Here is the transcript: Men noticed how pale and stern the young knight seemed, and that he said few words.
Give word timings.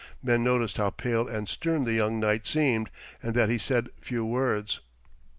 Men 0.23 0.43
noticed 0.43 0.77
how 0.77 0.89
pale 0.89 1.27
and 1.27 1.47
stern 1.47 1.83
the 1.83 1.93
young 1.93 2.19
knight 2.19 2.47
seemed, 2.47 2.89
and 3.21 3.35
that 3.35 3.49
he 3.49 3.59
said 3.59 3.89
few 3.99 4.25
words. 4.25 4.79